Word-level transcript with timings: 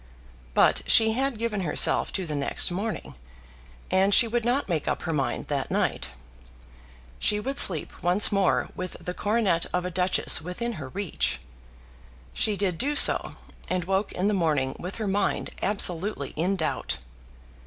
But 0.55 0.81
she 0.87 1.11
had 1.11 1.37
given 1.37 1.61
herself 1.61 2.11
to 2.13 2.25
the 2.25 2.33
next 2.33 2.71
morning, 2.71 3.13
and 3.91 4.15
she 4.15 4.27
would 4.27 4.43
not 4.43 4.67
make 4.67 4.87
up 4.87 5.03
her 5.03 5.13
mind 5.13 5.45
that 5.49 5.69
night. 5.69 6.09
She 7.19 7.39
would 7.39 7.59
sleep 7.59 7.93
once 8.01 8.31
more 8.31 8.69
with 8.75 8.97
the 8.99 9.13
coronet 9.13 9.67
of 9.71 9.85
a 9.85 9.91
duchess 9.91 10.41
within 10.41 10.73
her 10.81 10.89
reach. 10.89 11.39
She 12.33 12.57
did 12.57 12.79
do 12.79 12.95
so; 12.95 13.35
and 13.69 13.83
woke 13.83 14.11
in 14.13 14.27
the 14.27 14.33
morning 14.33 14.75
with 14.79 14.95
her 14.95 15.05
mind 15.07 15.51
absolutely 15.61 16.31
in 16.31 16.55
doubt. 16.55 16.97